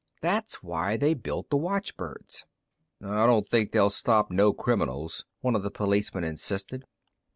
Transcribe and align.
That's 0.21 0.63
why 0.63 0.97
they 0.97 1.13
built 1.13 1.51
the 1.51 1.57
watchbirds." 1.57 2.43
"I 3.03 3.27
don't 3.27 3.47
think 3.47 3.71
they'll 3.71 3.91
stop 3.91 4.31
no 4.31 4.51
criminals," 4.51 5.25
one 5.41 5.55
of 5.55 5.61
the 5.61 5.69
policemen 5.69 6.23
insisted. 6.23 6.85